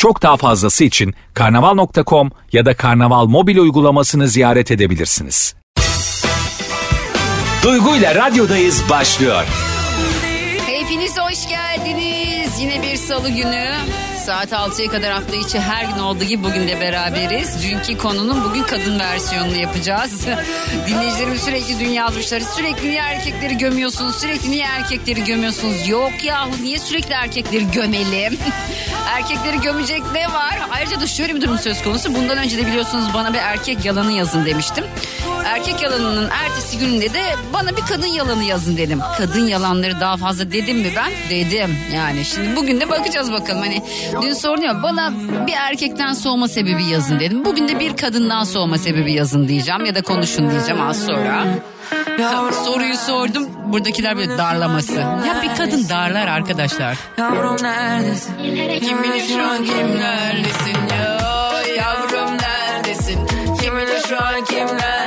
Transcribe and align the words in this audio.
Çok 0.00 0.22
daha 0.22 0.36
fazlası 0.36 0.84
için 0.84 1.14
karnaval.com 1.34 2.30
ya 2.52 2.66
da 2.66 2.76
karnaval 2.76 3.26
mobil 3.26 3.58
uygulamasını 3.58 4.28
ziyaret 4.28 4.70
edebilirsiniz. 4.70 5.54
Duygu 7.62 7.96
ile 7.96 8.14
radyodayız 8.14 8.82
başlıyor. 8.90 9.44
Hepiniz 10.66 11.18
hoş 11.18 11.48
geldiniz. 11.48 12.60
Yine 12.60 12.82
bir 12.82 12.96
salı 12.96 13.28
günü. 13.28 13.74
Saat 14.30 14.52
6'ya 14.52 14.90
kadar 14.90 15.12
hafta 15.12 15.36
içi 15.36 15.60
her 15.60 15.84
gün 15.84 15.98
olduğu 15.98 16.24
gibi 16.24 16.44
bugün 16.44 16.68
de 16.68 16.80
beraberiz. 16.80 17.62
Dünkü 17.62 17.98
konunun 17.98 18.44
bugün 18.44 18.62
kadın 18.62 18.98
versiyonunu 18.98 19.56
yapacağız. 19.56 20.26
Dinleyicilerimiz 20.88 21.42
sürekli 21.42 21.80
dün 21.80 21.88
yazmışlar. 21.88 22.40
Sürekli 22.40 22.90
niye 22.90 23.00
erkekleri 23.00 23.58
gömüyorsunuz? 23.58 24.16
Sürekli 24.16 24.50
niye 24.50 24.64
erkekleri 24.64 25.24
gömüyorsunuz? 25.24 25.88
Yok 25.88 26.24
yahu 26.24 26.50
niye 26.62 26.78
sürekli 26.78 27.12
erkekleri 27.12 27.70
gömelim? 27.70 28.38
erkekleri 29.08 29.60
gömecek 29.60 30.02
ne 30.12 30.32
var? 30.32 30.58
Ayrıca 30.70 31.00
da 31.00 31.06
şöyle 31.06 31.34
bir 31.34 31.40
durum 31.40 31.58
söz 31.58 31.82
konusu. 31.82 32.14
Bundan 32.14 32.38
önce 32.38 32.58
de 32.58 32.66
biliyorsunuz 32.66 33.14
bana 33.14 33.32
bir 33.32 33.38
erkek 33.38 33.84
yalanı 33.84 34.12
yazın 34.12 34.46
demiştim. 34.46 34.84
Erkek 35.50 35.82
yalanının 35.82 36.30
ertesi 36.30 36.78
gününde 36.78 37.14
de 37.14 37.22
bana 37.52 37.76
bir 37.76 37.82
kadın 37.82 38.06
yalanı 38.06 38.44
yazın 38.44 38.76
dedim. 38.76 39.00
Kadın 39.18 39.46
yalanları 39.46 40.00
daha 40.00 40.16
fazla 40.16 40.52
dedim 40.52 40.78
mi 40.78 40.92
ben? 40.96 41.12
Dedim. 41.30 41.76
Yani 41.94 42.24
şimdi 42.24 42.56
bugün 42.56 42.80
de 42.80 42.88
bakacağız 42.90 43.32
bakalım. 43.32 43.60
Hani 43.60 43.82
dün 44.22 44.32
sordum 44.32 44.64
ya 44.64 44.82
bana 44.82 45.12
bir 45.46 45.52
erkekten 45.52 46.12
soğuma 46.12 46.48
sebebi 46.48 46.84
yazın 46.84 47.20
dedim. 47.20 47.44
Bugün 47.44 47.68
de 47.68 47.80
bir 47.80 47.96
kadından 47.96 48.44
soğuma 48.44 48.78
sebebi 48.78 49.12
yazın 49.12 49.48
diyeceğim 49.48 49.84
ya 49.84 49.94
da 49.94 50.02
konuşun 50.02 50.50
diyeceğim 50.50 50.80
az 50.82 51.06
sonra. 51.06 51.44
Soruyu 52.64 52.96
sordum. 52.96 53.48
Buradakiler 53.72 54.16
böyle 54.16 54.38
darlaması. 54.38 54.94
Ya 54.94 55.42
bir 55.42 55.56
kadın 55.56 55.88
darlar 55.88 56.28
arkadaşlar. 56.28 56.98
Yavrum 57.18 57.56
neredesin? 57.62 58.34
Kim 58.80 59.02
bilir 59.02 59.28
şu 59.28 59.42
an 59.42 59.64
kimlerlesin 59.64 60.78
ya 60.94 61.20
Yavrum 61.76 62.36
neredesin 62.38 63.26
Kim 63.62 63.76
bilir 63.76 64.00
şu 64.08 64.24
an 64.24 64.44
kimlerlesin 64.44 64.99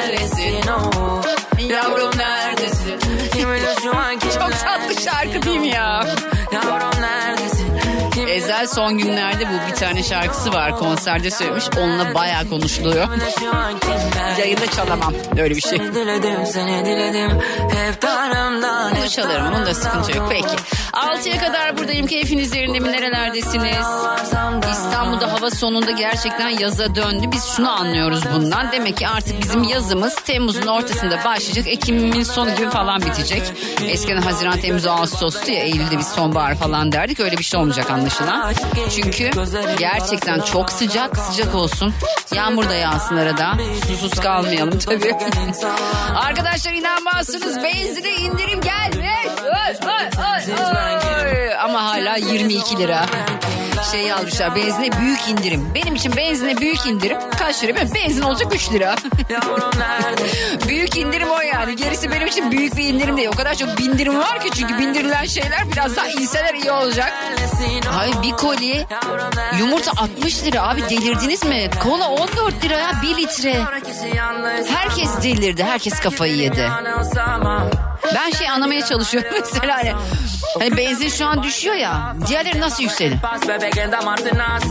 Ezel 8.63 8.75
son 8.75 8.97
günlerde 8.97 9.45
bu 9.49 9.71
bir 9.71 9.75
tane 9.75 10.03
şarkısı 10.03 10.53
var 10.53 10.77
konserde 10.77 11.31
söylemiş 11.31 11.65
onunla 11.77 12.13
bayağı 12.13 12.49
konuşuluyor? 12.49 13.07
Yayında 14.39 14.67
çalamam 14.67 15.13
öyle 15.37 15.55
bir 15.55 15.61
şey. 15.61 15.79
Bunu 18.99 19.09
çalarım 19.09 19.47
onun 19.47 19.65
da 19.65 19.73
sıkıntı 19.73 20.17
yok 20.17 20.27
peki 20.29 20.55
6'ya 20.93 21.39
kadar 21.39 21.77
buradayım 21.77 22.07
keyfiniz 22.07 22.55
yerinde 22.55 22.79
mi 22.79 22.91
nerelerdesiniz 22.91 23.87
İstanbul'da 24.71 25.33
hava 25.33 25.49
sonunda 25.49 25.91
gerçekten 25.91 26.49
yaza 26.49 26.95
döndü. 26.95 27.25
Biz 27.31 27.45
şunu 27.45 27.71
anlıyoruz 27.71 28.23
bundan. 28.33 28.71
Demek 28.71 28.97
ki 28.97 29.07
artık 29.07 29.41
bizim 29.41 29.63
yazımız 29.63 30.15
Temmuz'un 30.15 30.67
ortasında 30.67 31.23
başlayacak. 31.25 31.67
Ekim'in 31.67 32.23
sonu 32.23 32.55
gibi 32.55 32.69
falan 32.69 33.01
bitecek. 33.01 33.41
Eskiden 33.87 34.21
Haziran, 34.21 34.57
Temmuz, 34.59 34.85
Ağustos'tu 34.85 35.51
ya 35.51 35.59
Eylül'de 35.59 35.97
biz 35.99 36.07
sonbahar 36.07 36.55
falan 36.55 36.91
derdik. 36.91 37.19
Öyle 37.19 37.37
bir 37.37 37.43
şey 37.43 37.59
olmayacak 37.59 37.91
anlaşılan. 37.91 38.52
Çünkü 38.95 39.31
gerçekten 39.77 40.41
çok 40.41 40.71
sıcak. 40.71 41.17
Sıcak 41.17 41.55
olsun. 41.55 41.93
Yağmur 42.35 42.69
da 42.69 42.75
yağsın 42.75 43.17
arada. 43.17 43.53
Susuz 43.87 44.19
kalmayalım 44.19 44.79
tabii. 44.79 45.15
Arkadaşlar 46.15 46.73
inanmazsınız. 46.73 47.63
Benzine 47.63 48.15
indirim 48.15 48.61
gelmiş. 48.61 49.09
Oy. 49.43 49.75
Ama 51.63 51.83
hala 51.83 52.15
22 52.15 52.77
lira 52.77 53.05
şey 53.91 54.01
yazmışlar 54.01 54.55
benzine 54.55 54.89
büyük 54.99 55.27
indirim. 55.29 55.71
Benim 55.75 55.95
için 55.95 56.17
benzine 56.17 56.57
büyük 56.57 56.85
indirim 56.85 57.17
kaç 57.39 57.63
lira? 57.63 57.75
Benzin 57.95 58.21
olacak 58.21 58.55
3 58.55 58.71
lira. 58.71 58.95
Büyük 60.67 60.97
indirim 60.97 61.27
o 61.29 61.41
yani. 61.41 61.75
Gerisi 61.75 62.11
benim 62.11 62.27
için 62.27 62.51
büyük 62.51 62.77
bir 62.77 62.83
indirim 62.83 63.17
değil. 63.17 63.29
O 63.33 63.35
kadar 63.37 63.55
çok 63.55 63.77
bindirim 63.77 64.19
var 64.19 64.39
ki 64.39 64.49
çünkü 64.55 64.77
bindirilen 64.79 65.25
şeyler 65.25 65.71
biraz 65.71 65.95
daha 65.95 66.07
inseler 66.07 66.53
iyi 66.53 66.71
olacak. 66.71 67.13
Abi 67.91 68.27
bir 68.27 68.31
koli 68.31 68.85
yumurta 69.59 69.91
60 69.97 70.43
lira 70.43 70.67
abi 70.69 70.81
delirdiniz 70.89 71.45
mi? 71.45 71.69
Kola 71.83 72.09
14 72.09 72.63
lira 72.63 72.77
ya 72.79 72.91
1 73.03 73.17
litre. 73.17 73.63
Herkes 74.75 75.23
delirdi. 75.23 75.63
Herkes 75.63 75.99
kafayı 75.99 76.35
yedi. 76.35 76.69
Ben 78.15 78.31
şey 78.31 78.49
anlamaya 78.49 78.85
çalışıyorum 78.85 79.29
mesela 79.39 79.77
hani, 79.77 79.93
hani 80.59 80.77
benzin 80.77 81.09
şu 81.09 81.25
an 81.25 81.43
düşüyor 81.43 81.75
ya. 81.75 82.15
Diğerleri 82.27 82.59
nasıl 82.61 82.83
yükselir? 82.83 83.17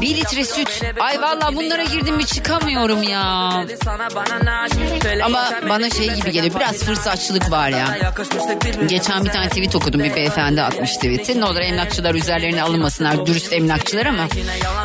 Bir 0.01 0.17
litre 0.17 0.45
süt. 0.45 0.83
Ay 1.01 1.23
vallahi 1.23 1.57
bunlara 1.57 1.85
girdim 1.85 2.17
mi 2.17 2.27
çıkamıyorum 2.27 3.03
ya. 3.03 3.23
Ama 5.25 5.51
bana 5.69 5.91
şey 5.91 6.15
gibi 6.15 6.33
geliyor. 6.33 6.55
Biraz 6.61 6.85
fırsatçılık 6.85 7.51
var 7.51 7.69
ya. 7.69 7.99
Geçen 8.89 9.25
bir 9.25 9.31
tane 9.31 9.49
tweet 9.49 9.77
okudum. 9.77 10.05
Bir 10.05 10.15
beyefendi 10.15 10.63
atmış 10.63 10.95
tweet'i. 10.97 11.41
Ne 11.41 11.45
olur 11.45 11.61
emlakçılar 11.61 12.15
üzerlerine 12.15 12.63
alınmasınlar. 12.63 13.27
Dürüst 13.27 13.53
emlakçılar 13.53 14.07
ama. 14.07 14.27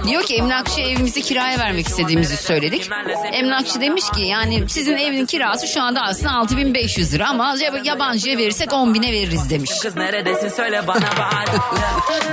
Diyor 0.07 0.23
ki 0.23 0.35
emlakçı 0.35 0.81
evimizi 0.81 1.21
kiraya 1.21 1.59
vermek 1.59 1.87
istediğimizi 1.87 2.37
söyledik. 2.37 2.89
Emlakçı 3.33 3.81
demiş 3.81 4.03
ki 4.15 4.21
yani 4.21 4.69
sizin 4.69 4.97
evin 4.97 5.25
kirası 5.25 5.67
şu 5.67 5.81
anda 5.81 6.01
aslında 6.01 6.31
6500 6.31 7.13
lira 7.13 7.29
ama 7.29 7.55
yabancıya 7.83 8.36
verirsek 8.37 8.73
10 8.73 8.93
bine 8.93 9.11
veririz 9.11 9.49
demiş. 9.49 9.71
Kız 9.81 9.95
neredesin 9.95 10.49
söyle 10.49 10.87
bana 10.87 10.95
bari. 11.17 11.51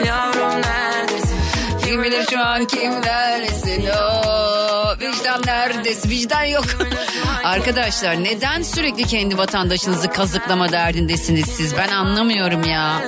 Yavrum 0.07 0.63
neredesin? 0.63 1.39
Kim 1.85 2.03
bilir 2.03 2.27
şu 2.31 2.41
an 2.41 2.65
kimlerlesin 2.65 3.85
o 3.87 4.54
vicdan 5.00 5.43
neredesin 5.47 6.10
vicdan 6.10 6.44
yok. 6.44 6.65
Arkadaşlar 7.44 8.25
neden 8.25 8.62
sürekli 8.62 9.05
kendi 9.05 9.38
vatandaşınızı 9.38 10.09
kazıklama 10.10 10.72
derdindesiniz 10.72 11.47
siz 11.47 11.77
ben 11.77 11.88
anlamıyorum 11.88 12.65
ya. 12.65 13.00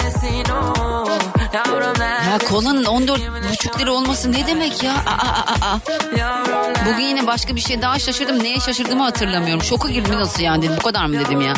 Ya 2.26 2.32
neredesin? 2.32 2.48
kolanın 2.48 2.84
14,5 2.84 3.78
lira 3.78 3.92
olması 3.92 4.32
ne 4.32 4.47
demek 4.47 4.82
ya? 4.82 4.92
Aa, 4.92 5.10
aa, 5.10 5.72
aa. 5.72 5.78
Bugün 6.86 7.04
yine 7.04 7.26
başka 7.26 7.56
bir 7.56 7.60
şey 7.60 7.82
daha 7.82 7.98
şaşırdım. 7.98 8.44
Neye 8.44 8.60
şaşırdığımı 8.60 9.03
hatırlamıyorum. 9.03 9.62
Şoka 9.62 9.88
girdim 9.88 10.14
nasıl 10.16 10.42
yani 10.42 10.62
dedim. 10.62 10.76
Bu 10.76 10.82
kadar 10.82 11.06
mı 11.06 11.18
dedim 11.18 11.41
ya. 11.41 11.54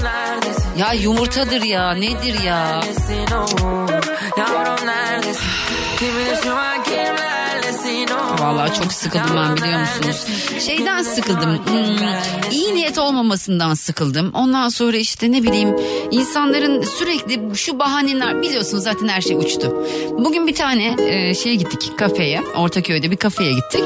Ya 0.76 0.92
yumurtadır 0.92 1.62
ya 1.62 1.92
nedir 1.92 2.42
ya? 2.42 2.80
Vallahi 8.48 8.74
çok 8.82 8.92
sıkıldım 8.92 9.36
ben 9.36 9.56
biliyor 9.56 9.80
musunuz? 9.80 10.26
Şeyden 10.66 11.02
sıkıldım. 11.02 11.66
Hmm, 11.66 12.50
iyi 12.50 12.74
niyet 12.74 12.98
olmamasından 12.98 13.74
sıkıldım. 13.74 14.30
Ondan 14.34 14.68
sonra 14.68 14.96
işte 14.96 15.32
ne 15.32 15.42
bileyim 15.42 15.76
insanların 16.10 16.82
sürekli 16.82 17.56
şu 17.56 17.78
bahaneler 17.78 18.42
biliyorsunuz 18.42 18.84
zaten 18.84 19.08
her 19.08 19.20
şey 19.20 19.36
uçtu. 19.36 19.86
Bugün 20.18 20.46
bir 20.46 20.54
tane 20.54 20.96
e, 20.98 21.34
şeye 21.34 21.54
gittik 21.54 21.98
kafeye. 21.98 22.42
Ortaköy'de 22.56 23.10
bir 23.10 23.16
kafeye 23.16 23.52
gittik. 23.52 23.84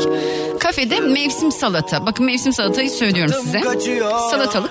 Kafede 0.60 1.00
mevsim 1.00 1.52
salata. 1.52 2.06
Bakın 2.06 2.26
mevsim 2.26 2.52
salatayı 2.52 2.90
söylüyorum 2.90 3.34
size. 3.42 3.60
Salatalık, 4.30 4.70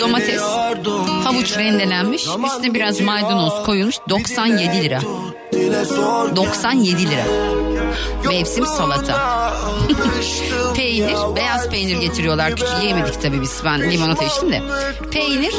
domates, 0.00 0.40
havuç 1.24 1.58
rendelenmiş. 1.58 2.26
Üstüne 2.46 2.74
biraz 2.74 3.00
maydanoz 3.00 3.66
koyulmuş. 3.66 3.96
97 4.08 4.82
lira. 4.82 5.00
97 6.36 7.10
lira. 7.10 7.24
Mevsim 8.28 8.66
salata. 8.66 9.52
peynir, 10.76 11.36
beyaz 11.36 11.68
peynir 11.70 11.96
getiriyorlar. 11.96 12.50
Küçük 12.50 12.82
yemedik 12.82 13.22
tabii 13.22 13.40
biz. 13.42 13.60
Ben 13.64 13.90
limonata 13.90 14.24
içtim 14.24 14.52
de. 14.52 14.62
Peynir, 15.10 15.54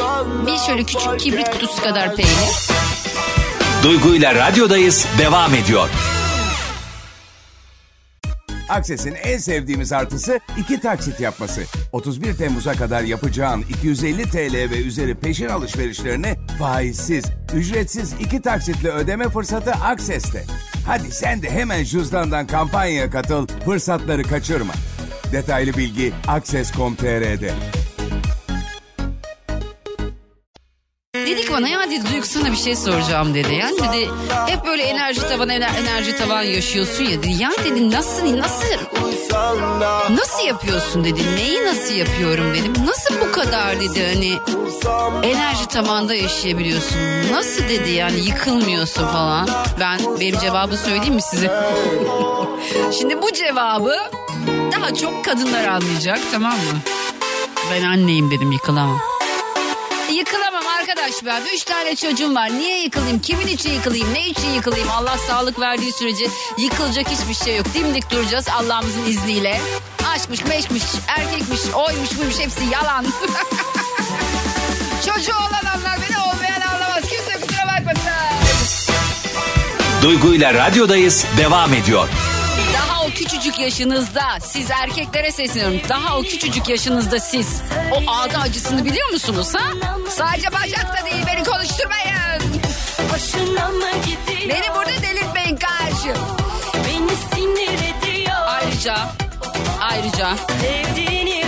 bir 0.48 0.58
şöyle 0.58 0.84
küçük 0.84 1.20
kibrit 1.20 1.50
kutusu 1.52 1.82
kadar 1.84 2.16
peynir. 2.16 2.70
Duygu 3.84 4.16
ile 4.16 4.36
radyodayız 4.36 5.06
devam 5.18 5.56
ediyor. 5.56 5.90
Akses'in 8.70 9.16
en 9.24 9.38
sevdiğimiz 9.38 9.94
artısı 9.94 10.40
iki 10.58 10.80
taksit 10.80 11.20
yapması. 11.20 11.62
31 11.92 12.34
Temmuz'a 12.34 12.74
kadar 12.74 13.04
yapacağın 13.04 13.62
250 13.62 14.24
TL 14.24 14.72
ve 14.72 14.82
üzeri 14.82 15.16
peşin 15.16 15.48
alışverişlerini 15.48 16.36
faizsiz, 16.60 17.26
ücretsiz 17.54 18.14
iki 18.20 18.42
taksitle 18.42 18.90
ödeme 18.90 19.30
fırsatı 19.30 19.72
Akses'te. 19.72 20.46
Hadi 20.86 21.12
sen 21.12 21.42
de 21.42 21.50
hemen 21.50 21.84
cüzdandan 21.84 22.48
kampanyaya 22.48 23.10
katıl, 23.10 23.48
fırsatları 23.66 24.24
kaçırma. 24.24 24.74
Detaylı 25.32 25.74
bilgi 25.78 26.14
Akses.com.tr'de. 26.28 27.81
Dedik 31.32 31.52
bana 31.52 31.68
ya 31.68 31.92
dedi 31.92 32.12
Duygu 32.12 32.26
sana 32.26 32.52
bir 32.52 32.58
şey 32.58 32.76
soracağım 32.76 33.34
dedi. 33.34 33.54
Yani 33.56 33.78
dedi 33.78 34.10
hep 34.48 34.66
böyle 34.66 34.84
enerji 34.84 35.22
tavan 35.22 35.50
ener- 35.50 35.80
enerji 35.80 36.16
tavan 36.16 36.42
yaşıyorsun 36.42 37.04
ya 37.04 37.10
dedi. 37.24 37.32
Ya 37.44 37.52
dedi 37.66 37.92
nasıl 37.92 38.38
nasıl 38.40 38.66
nasıl 40.16 40.48
yapıyorsun 40.48 41.04
dedi. 41.04 41.22
Neyi 41.36 41.66
nasıl 41.66 41.94
yapıyorum 41.94 42.54
dedim. 42.54 42.74
Nasıl 42.86 43.16
bu 43.22 43.32
kadar 43.32 43.80
dedi 43.80 44.08
hani 44.14 44.40
enerji 45.24 45.68
tavanda 45.68 46.16
yaşayabiliyorsun. 46.16 46.98
Nasıl 47.32 47.64
dedi 47.64 47.90
yani 47.92 48.20
yıkılmıyorsun 48.20 49.08
falan. 49.08 49.50
Ben 49.80 50.00
benim 50.20 50.40
cevabı 50.40 50.78
söyleyeyim 50.78 51.16
mi 51.16 51.22
size? 51.22 51.52
Şimdi 53.00 53.22
bu 53.22 53.34
cevabı 53.34 53.96
daha 54.72 54.94
çok 54.94 55.26
kadınlar 55.26 55.68
anlayacak 55.68 56.20
tamam 56.32 56.54
mı? 56.54 56.80
Ben 57.72 57.84
anneyim 57.84 58.32
dedim 58.32 58.52
yıkılamam. 58.52 59.00
Yıkılamam 60.14 60.51
arkadaş 60.82 61.26
ben. 61.26 61.42
Üç 61.54 61.64
tane 61.64 61.96
çocuğum 61.96 62.36
var. 62.36 62.50
Niye 62.50 62.84
yıkılayım? 62.84 63.20
Kimin 63.20 63.48
için 63.48 63.72
yıkılayım? 63.72 64.14
Ne 64.14 64.28
için 64.28 64.50
yıkılayım? 64.50 64.90
Allah 64.90 65.18
sağlık 65.28 65.60
verdiği 65.60 65.92
sürece 65.92 66.28
yıkılacak 66.58 67.08
hiçbir 67.10 67.46
şey 67.46 67.58
yok. 67.58 67.66
Dimdik 67.74 68.12
duracağız 68.12 68.48
Allah'ımızın 68.50 69.06
izniyle. 69.06 69.62
Aşkmış, 70.16 70.46
meşmiş, 70.46 70.84
erkekmiş, 71.08 71.60
oymuş, 71.76 72.10
buymuş 72.20 72.40
hepsi 72.40 72.64
yalan. 72.72 73.06
Çocuğu 75.06 75.38
olan 75.38 75.66
anlar 75.76 76.00
beni 76.02 76.18
olmayan 76.18 76.62
anlamaz. 76.62 77.02
Kimse 77.02 77.48
kusura 77.48 77.68
bakmasın. 77.68 78.12
Duygu 80.02 80.34
ile 80.34 80.54
radyodayız 80.54 81.26
devam 81.38 81.74
ediyor. 81.74 82.08
Daha 82.74 83.06
o 83.06 83.10
küçücük 83.10 83.60
yaşınızda 83.60 84.22
siz 84.42 84.72
erkeklere 84.72 85.32
sesleniyorum. 85.32 85.90
Daha 85.90 86.18
o 86.18 86.22
küçücük 86.22 86.70
yaşınızda 86.70 87.20
siz 87.20 87.62
o 87.92 88.12
ağda 88.12 88.38
acısını 88.40 88.86
biliyor 88.86 89.12
musunuz 89.12 89.54
ha? 89.56 89.72
Sadece 90.10 90.48
bacakta 90.52 91.06
değil 91.06 91.24
beni 91.28 91.44
konuşturmayın. 91.44 92.62
Beni 94.50 94.76
burada 94.76 95.02
delirtmeyin 95.02 95.56
karşı. 95.58 96.20
Beni 96.74 97.16
sinir 97.34 97.74
ediyor. 97.74 98.38
Ayrıca 98.48 98.96
ayrıca 99.82 100.36
Sevdiğini. 100.62 101.41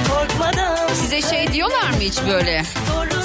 Size 0.96 1.22
şey 1.22 1.54
diyorlar 1.54 1.90
mı 1.90 2.00
hiç 2.00 2.18
böyle? 2.28 2.64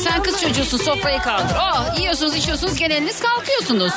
Sen 0.05 0.23
kız 0.23 0.41
çocuğusun 0.43 0.79
sofrayı 0.79 1.19
kaldır. 1.19 1.56
Oh 1.61 1.99
yiyorsunuz 1.99 2.35
içiyorsunuz 2.37 2.75
geneliniz 2.79 3.21
kalkıyorsunuz. 3.21 3.93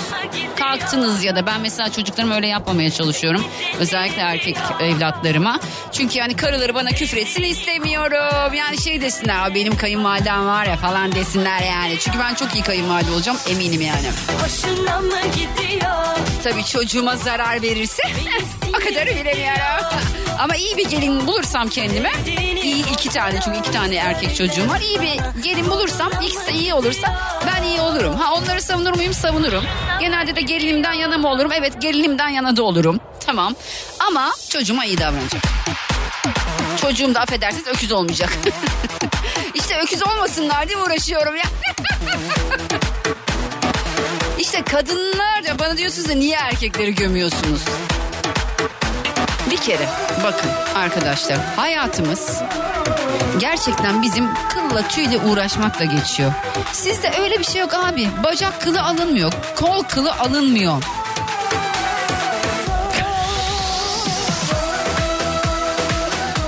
Kalktınız 0.59 1.23
ya 1.23 1.35
da 1.35 1.45
ben 1.45 1.61
mesela 1.61 1.91
çocuklarıma 1.91 2.35
öyle 2.35 2.47
yapmamaya 2.47 2.91
çalışıyorum. 2.91 3.43
Özellikle 3.79 4.21
erkek 4.21 4.57
evlatlarıma. 4.79 5.59
Çünkü 5.91 6.17
yani 6.19 6.35
karıları 6.35 6.75
bana 6.75 6.89
küfür 6.89 7.17
etsin 7.17 7.43
istemiyorum. 7.43 8.53
Yani 8.53 8.81
şey 8.81 9.01
desinler 9.01 9.45
"Aa, 9.45 9.55
benim 9.55 9.77
kayınvalidem 9.77 10.47
var 10.47 10.65
ya 10.65 10.77
falan 10.77 11.11
desinler 11.11 11.61
yani. 11.61 11.99
Çünkü 11.99 12.19
ben 12.19 12.33
çok 12.33 12.55
iyi 12.55 12.63
kayınvalide 12.63 13.11
olacağım 13.11 13.37
eminim 13.49 13.81
yani. 13.81 14.07
Hoşuna 14.43 14.99
mı 14.99 15.21
gidiyor? 15.35 15.91
Tabii 16.43 16.65
çocuğuma 16.65 17.15
zarar 17.15 17.61
verirse 17.61 18.03
o 18.73 18.79
kadarı 18.79 19.09
bilemiyorum. 19.09 19.85
Ama 20.39 20.55
iyi 20.55 20.77
bir 20.77 20.89
gelin 20.89 21.27
bulursam 21.27 21.69
kendime 21.69 22.11
iyi 22.63 22.91
iki 22.91 23.09
tane 23.09 23.39
çünkü 23.45 23.59
iki 23.59 23.71
tane 23.71 23.95
erkek 23.95 24.35
çocuğum 24.35 24.69
var. 24.69 24.79
İyi 24.79 25.01
bir 25.01 25.41
gelin 25.43 25.69
bulursam 25.69 26.11
ikisi 26.23 26.47
de 26.47 26.51
iyi 26.51 26.73
olursa 26.73 27.15
ben 27.47 27.63
iyi 27.63 27.81
olurum. 27.81 28.15
Ha 28.15 28.33
onları 28.33 28.61
savunur 28.61 28.95
muyum? 28.95 29.13
Savunurum. 29.13 29.63
Genelde 29.99 30.35
de 30.35 30.41
gelinimden 30.41 30.93
yana 30.93 31.17
mı 31.17 31.27
olurum? 31.29 31.51
Evet 31.51 31.81
gelinimden 31.81 32.29
yana 32.29 32.57
da 32.57 32.63
olurum. 32.63 32.99
Tamam. 33.25 33.55
Ama 33.99 34.31
çocuğuma 34.49 34.85
iyi 34.85 34.97
davranacağım. 34.97 35.43
Çocuğum 36.81 37.15
da 37.15 37.19
affedersiniz 37.19 37.67
öküz 37.67 37.91
olmayacak. 37.91 38.29
işte 39.53 39.77
öküz 39.83 40.03
olmasınlar 40.03 40.67
diye 40.67 40.77
uğraşıyorum 40.77 41.35
ya. 41.35 41.43
İşte 44.39 44.63
kadınlar 44.63 45.43
da 45.43 45.59
bana 45.59 45.77
diyorsunuz 45.77 46.09
da 46.09 46.13
niye 46.13 46.35
erkekleri 46.35 46.95
gömüyorsunuz? 46.95 47.61
Bir 49.51 49.57
kere 49.57 49.85
bakın 50.23 50.49
arkadaşlar 50.75 51.37
hayatımız 51.55 52.41
gerçekten 53.39 54.01
bizim 54.01 54.29
kılla 54.49 54.87
tüyle 54.87 55.17
uğraşmakla 55.17 55.85
geçiyor. 55.85 56.33
Sizde 56.71 57.11
öyle 57.21 57.39
bir 57.39 57.43
şey 57.43 57.61
yok 57.61 57.73
abi. 57.73 58.09
Bacak 58.23 58.61
kılı 58.61 58.81
alınmıyor. 58.81 59.33
Kol 59.55 59.83
kılı 59.83 60.13
alınmıyor. 60.13 60.83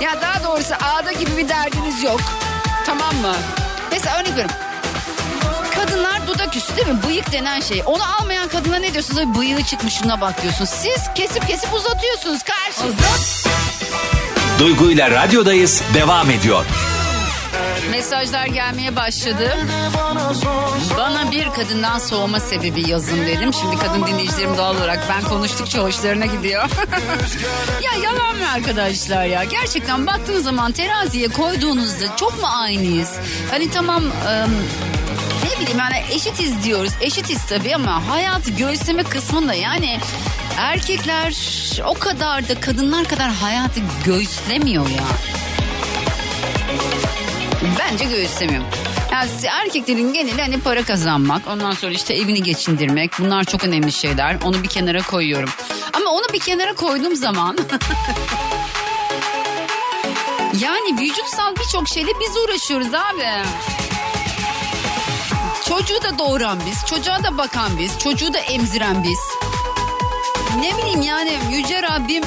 Ya 0.01 0.21
daha 0.21 0.43
doğrusu 0.43 0.73
ağda 0.81 1.11
gibi 1.11 1.37
bir 1.37 1.49
derdiniz 1.49 2.03
yok. 2.03 2.19
Tamam 2.85 3.15
mı? 3.15 3.33
Mesela 3.91 4.15
örnek 4.19 4.31
veriyorum. 4.31 4.55
Kadınlar 5.85 6.27
dudak 6.27 6.55
üstü 6.55 6.75
değil 6.77 6.87
mi? 6.87 6.99
Bıyık 7.07 7.31
denen 7.31 7.59
şey. 7.59 7.83
Onu 7.85 8.03
almayan 8.19 8.47
kadına 8.47 8.75
ne 8.75 8.93
diyorsunuz? 8.93 9.17
Ay 9.19 9.35
bıyığı 9.35 9.63
çıkmış 9.63 9.93
şuna 9.93 10.21
bak 10.21 10.41
diyorsunuz. 10.41 10.69
Siz 10.69 11.13
kesip 11.15 11.47
kesip 11.47 11.73
uzatıyorsunuz 11.73 12.41
karşınızda. 12.43 13.03
Duygu 14.59 14.91
ile 14.91 15.11
radyodayız 15.11 15.83
devam 15.93 16.29
ediyor. 16.29 16.65
Mesajlar 17.91 18.45
gelmeye 18.45 18.95
başladı. 18.95 19.57
Bana 20.97 21.31
bir 21.31 21.49
kadından 21.49 21.99
soğuma 21.99 22.39
sebebi 22.39 22.89
yazın 22.89 23.25
dedim. 23.25 23.53
Şimdi 23.53 23.77
kadın 23.77 24.07
dinleyicilerim 24.07 24.57
doğal 24.57 24.77
olarak 24.77 24.99
ben 25.09 25.29
konuştukça 25.29 25.79
hoşlarına 25.79 26.25
gidiyor. 26.25 26.63
ya 27.83 28.03
yalan 28.03 28.35
mı 28.37 28.51
arkadaşlar 28.55 29.25
ya? 29.25 29.43
Gerçekten 29.43 30.07
baktığınız 30.07 30.43
zaman 30.43 30.71
teraziye 30.71 31.27
koyduğunuzda 31.27 32.15
çok 32.15 32.41
mu 32.41 32.47
aynıyız? 32.51 33.11
Hani 33.51 33.71
tamam... 33.71 34.03
ım, 34.03 34.51
bileyim 35.63 35.79
yani 35.79 36.03
eşitiz 36.11 36.63
diyoruz. 36.63 36.91
Eşitiz 37.01 37.45
tabii 37.45 37.75
ama 37.75 38.09
hayatı 38.09 38.51
göğüsleme 38.51 39.03
kısmında 39.03 39.53
yani 39.53 39.99
erkekler 40.57 41.35
o 41.85 41.93
kadar 41.93 42.49
da 42.49 42.59
kadınlar 42.59 43.05
kadar 43.05 43.31
hayatı 43.31 43.79
göğüslemiyor 44.05 44.89
ya. 44.89 45.03
Bence 47.79 48.05
göğüslemiyor. 48.05 48.63
Yani 49.11 49.29
erkeklerin 49.49 50.13
geneli 50.13 50.41
hani 50.41 50.59
para 50.59 50.83
kazanmak, 50.83 51.47
ondan 51.47 51.71
sonra 51.71 51.91
işte 51.91 52.13
evini 52.13 52.43
geçindirmek 52.43 53.11
bunlar 53.19 53.43
çok 53.43 53.63
önemli 53.63 53.91
şeyler. 53.91 54.37
Onu 54.43 54.63
bir 54.63 54.69
kenara 54.69 55.01
koyuyorum. 55.01 55.49
Ama 55.93 56.09
onu 56.09 56.25
bir 56.33 56.39
kenara 56.39 56.73
koyduğum 56.73 57.15
zaman 57.15 57.57
yani 60.61 61.01
vücutsal 61.01 61.55
birçok 61.55 61.87
şeyle 61.87 62.11
biz 62.19 62.37
uğraşıyoruz 62.37 62.93
abi. 62.93 63.43
Çocuğu 65.77 66.03
da 66.03 66.19
doğuran 66.19 66.59
biz, 66.65 66.85
çocuğa 66.85 67.23
da 67.23 67.37
bakan 67.37 67.79
biz, 67.79 67.99
çocuğu 67.99 68.33
da 68.33 68.37
emziren 68.37 69.03
biz. 69.03 69.19
Ne 70.59 70.77
bileyim 70.77 71.01
yani 71.01 71.39
Yüce 71.51 71.81
Rabbim 71.81 72.23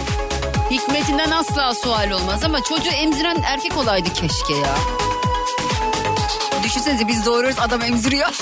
hikmetinden 0.71 1.31
asla 1.31 1.75
sual 1.75 2.11
olmaz 2.11 2.45
ama 2.45 2.63
çocuğu 2.63 2.91
emziren 2.91 3.43
erkek 3.43 3.77
olaydı 3.77 4.09
keşke 4.13 4.55
ya. 4.55 4.77
Düşünsenize 6.65 7.09
biz 7.09 7.27
doğuruyoruz 7.27 7.59
adam 7.59 7.83
emziriyor. 7.83 8.29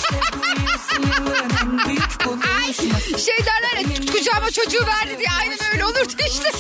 şey 3.25 3.37
derler 3.39 3.77
ya 3.81 4.13
kucağıma 4.13 4.51
çocuğu 4.51 4.87
verdi 4.87 5.19
diye 5.19 5.29
aynen 5.41 5.59
öyle 5.73 5.85
olurdu 5.85 6.13
işte. 6.29 6.51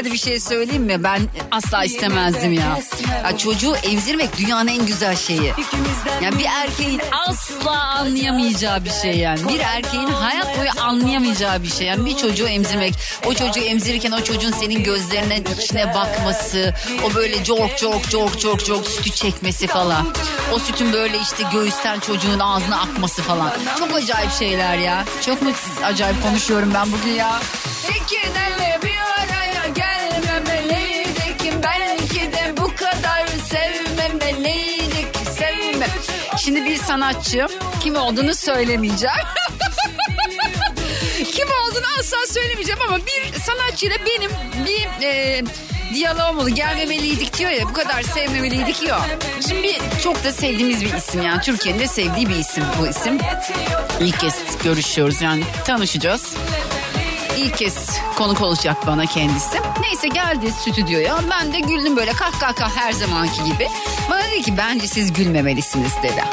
Arada 0.00 0.12
bir 0.12 0.18
şey 0.18 0.40
söyleyeyim 0.40 0.82
mi? 0.82 1.04
Ben 1.04 1.22
asla 1.50 1.84
istemezdim 1.84 2.52
ya. 2.52 2.78
ya 3.24 3.38
çocuğu 3.38 3.76
emzirmek 3.76 4.38
dünyanın 4.38 4.68
en 4.68 4.86
güzel 4.86 5.16
şeyi. 5.16 5.54
Yani 6.22 6.38
bir 6.38 6.44
erkeğin 6.44 7.00
asla 7.28 7.80
anlayamayacağı 7.80 8.84
bir 8.84 8.90
şey 8.90 9.18
yani. 9.18 9.48
Bir 9.48 9.60
erkeğin 9.60 10.06
hayat 10.06 10.58
boyu 10.58 10.68
anlayamayacağı 10.80 11.62
bir 11.62 11.68
şey. 11.68 11.86
Yani 11.86 12.04
bir 12.04 12.16
çocuğu 12.16 12.46
emzirmek. 12.46 12.94
O 13.26 13.34
çocuğu 13.34 13.60
emzirirken 13.60 14.10
o 14.10 14.24
çocuğun 14.24 14.50
senin 14.50 14.82
gözlerine 14.84 15.42
içine 15.62 15.94
bakması. 15.94 16.74
O 17.04 17.14
böyle 17.14 17.44
cork 17.44 17.78
cork 17.78 18.10
cork 18.10 18.40
cork 18.40 18.64
cork 18.64 18.86
sütü 18.86 19.10
çekmesi 19.10 19.66
falan. 19.66 20.06
O 20.52 20.58
sütün 20.58 20.92
böyle 20.92 21.18
işte 21.18 21.42
göğüsten 21.52 22.00
çocuğun 22.00 22.38
ağzına 22.38 22.80
akması 22.80 23.22
falan. 23.22 23.52
Çok 23.78 23.94
acayip 23.94 24.32
şeyler 24.32 24.78
ya. 24.78 25.04
Çok 25.26 25.42
mu 25.42 25.50
acayip 25.84 26.22
konuşuyorum 26.22 26.70
ben 26.74 26.92
bugün 26.92 27.12
ya. 27.12 27.40
Peki 27.88 28.20
Şimdi 36.44 36.64
bir 36.64 36.76
sanatçı 36.76 37.46
kim 37.82 37.96
olduğunu 37.96 38.34
söylemeyeceğim. 38.34 39.16
kim 41.32 41.48
olduğunu 41.48 41.86
asla 42.00 42.16
söylemeyeceğim 42.28 42.80
ama 42.88 42.98
bir 42.98 43.40
sanatçıyla 43.40 43.96
benim 44.06 44.30
bir 44.66 45.06
e, 45.06 45.42
diyalogum 45.94 46.38
oldu. 46.38 46.48
Gelmemeliydik 46.48 47.38
diyor 47.38 47.50
ya 47.50 47.68
bu 47.68 47.72
kadar 47.72 48.02
sevmemeliydik 48.02 48.82
ya. 48.82 49.00
Şimdi 49.48 49.62
bir, 49.62 49.78
çok 50.02 50.24
da 50.24 50.32
sevdiğimiz 50.32 50.84
bir 50.84 50.94
isim 50.94 51.22
yani 51.22 51.40
Türkiye'nin 51.40 51.80
de 51.80 51.88
sevdiği 51.88 52.28
bir 52.28 52.36
isim 52.36 52.64
bu 52.80 52.86
isim. 52.86 53.18
İlk 54.00 54.20
kez 54.20 54.34
görüşüyoruz 54.64 55.22
yani 55.22 55.44
tanışacağız. 55.66 56.34
İlk 57.40 57.56
kez 57.56 57.74
konuk 58.18 58.40
olacak 58.40 58.76
bana 58.86 59.06
kendisi. 59.06 59.58
Neyse 59.80 60.08
geldi 60.08 60.52
stüdyoya. 60.52 61.18
Ben 61.30 61.52
de 61.52 61.60
güldüm 61.60 61.96
böyle 61.96 62.12
kah 62.12 62.40
kah 62.40 62.54
kah 62.54 62.76
her 62.76 62.92
zamanki 62.92 63.44
gibi. 63.44 63.68
Bana 64.10 64.22
dedi 64.22 64.42
ki 64.42 64.56
bence 64.56 64.86
siz 64.86 65.12
gülmemelisiniz 65.12 65.92
dedi. 66.02 66.24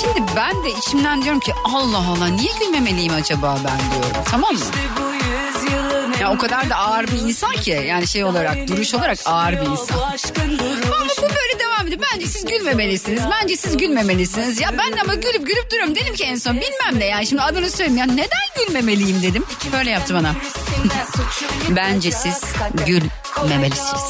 Şimdi 0.00 0.22
ben 0.36 0.64
de 0.64 0.70
içimden 0.70 1.22
diyorum 1.22 1.40
ki 1.40 1.52
Allah 1.64 1.98
Allah 2.08 2.26
niye 2.26 2.52
gülmemeliyim 2.60 3.14
acaba 3.14 3.58
ben 3.64 3.78
diyorum. 3.90 4.22
Tamam 4.30 4.54
mı? 4.54 4.60
Ya 6.20 6.30
o 6.32 6.38
kadar 6.38 6.70
da 6.70 6.76
ağır 6.76 7.06
bir 7.08 7.18
insan 7.28 7.52
ki 7.52 7.84
yani 7.88 8.06
şey 8.06 8.24
olarak 8.24 8.68
duruş 8.68 8.94
olarak 8.94 9.18
ağır 9.24 9.52
bir 9.52 9.66
insan. 9.66 9.98
Ama 9.98 11.08
bu 11.18 11.22
böyle 11.22 11.58
devam 11.60 11.86
ediyor. 11.86 12.00
Bence 12.14 12.26
siz 12.26 12.44
gülmemelisiniz. 12.44 13.22
Bence 13.30 13.56
siz 13.56 13.76
gülmemelisiniz. 13.76 14.60
Ya 14.60 14.70
ben 14.78 14.92
de 14.92 15.00
ama 15.00 15.14
gülüp 15.14 15.46
gülüp 15.46 15.70
duruyorum. 15.70 15.94
Dedim 15.94 16.14
ki 16.14 16.24
en 16.24 16.36
son 16.36 16.56
bilmem 16.56 17.00
ne 17.00 17.06
yani 17.06 17.26
şimdi 17.26 17.42
adını 17.42 17.70
söyleyeyim. 17.70 17.96
Ya 17.96 18.04
neden 18.04 18.66
gülmemeliyim 18.66 19.22
dedim. 19.22 19.44
Böyle 19.72 19.90
yaptı 19.90 20.14
bana. 20.14 20.34
Bence 21.76 22.10
siz 22.12 22.40
gülmemelisiniz. 22.86 24.02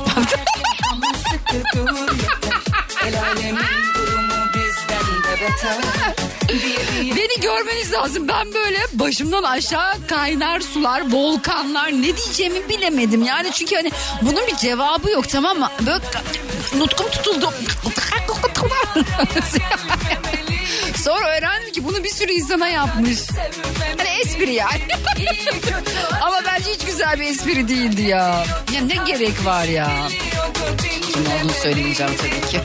Beni 7.16 7.40
görmeniz 7.40 7.92
lazım. 7.92 8.28
Ben 8.28 8.54
böyle 8.54 8.78
başımdan 8.92 9.42
aşağı 9.42 10.06
kaynar 10.06 10.60
sular, 10.60 11.12
volkanlar 11.12 11.92
ne 11.92 12.16
diyeceğimi 12.16 12.68
bilemedim. 12.68 13.22
Yani 13.22 13.52
çünkü 13.52 13.76
hani 13.76 13.90
bunun 14.22 14.46
bir 14.46 14.56
cevabı 14.56 15.10
yok 15.10 15.28
tamam 15.28 15.58
mı? 15.58 15.70
Böyle 15.86 16.00
nutkum 16.76 17.10
tutuldu. 17.10 17.52
Sonra 21.04 21.36
öğrendim 21.38 21.72
ki 21.72 21.84
bunu 21.84 22.04
bir 22.04 22.08
sürü 22.10 22.32
insana 22.32 22.68
yapmış. 22.68 23.18
Hani 23.98 24.08
espri 24.08 24.54
yani. 24.54 24.82
Ama 26.22 26.36
bence 26.46 26.72
hiç 26.72 26.86
güzel 26.86 27.20
bir 27.20 27.26
espri 27.26 27.68
değildi 27.68 28.02
ya. 28.02 28.44
Ya 28.74 28.80
ne 28.80 28.96
gerek 29.12 29.44
var 29.44 29.64
ya. 29.64 29.90
Kim 31.12 31.26
olduğunu 31.26 31.52
söylemeyeceğim 31.62 32.12
tabii 32.16 32.50
ki. 32.50 32.60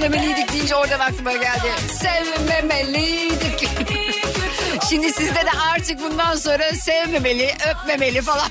Gelmemeliydik 0.00 0.52
deyince 0.52 0.74
oradan 0.74 1.00
aklıma 1.00 1.32
geldi. 1.32 1.72
Sevmemeliydik. 1.92 3.68
Şimdi 4.90 5.12
sizde 5.12 5.34
de 5.34 5.50
artık 5.72 6.00
bundan 6.02 6.36
sonra 6.36 6.72
sevmemeli, 6.72 7.54
öpmemeli 7.70 8.22
falan. 8.22 8.48